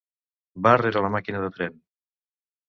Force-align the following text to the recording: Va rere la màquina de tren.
Va 0.67 0.71
rere 0.81 1.03
la 1.07 1.11
màquina 1.17 1.43
de 1.45 1.51
tren. 1.59 1.77